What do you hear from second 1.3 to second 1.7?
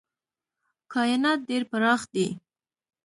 ډېر